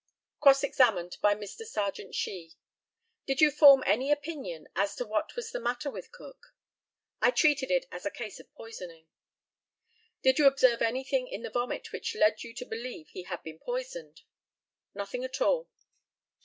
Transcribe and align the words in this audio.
Cross 0.39 0.63
examined 0.63 1.15
by 1.21 1.35
Mr. 1.35 1.63
Serjeant 1.63 2.15
SHEE: 2.15 2.55
Did 3.27 3.39
you 3.39 3.51
form 3.51 3.83
any 3.85 4.11
opinion 4.11 4.67
as 4.75 4.95
to 4.95 5.05
what 5.05 5.35
was 5.35 5.51
the 5.51 5.59
matter 5.59 5.91
with 5.91 6.11
Cook? 6.11 6.55
I 7.21 7.29
treated 7.29 7.69
it 7.69 7.85
as 7.91 8.03
a 8.03 8.09
case 8.09 8.39
of 8.39 8.51
poisoning. 8.55 9.05
Did 10.23 10.39
you 10.39 10.47
observe 10.47 10.81
anything 10.81 11.27
in 11.27 11.43
the 11.43 11.51
vomit 11.51 11.91
which 11.91 12.15
led 12.15 12.41
you 12.41 12.51
to 12.55 12.65
believe 12.65 13.09
he 13.09 13.25
had 13.25 13.43
been 13.43 13.59
poisoned? 13.59 14.23
Nothing 14.95 15.23
at 15.23 15.39
all. 15.39 15.69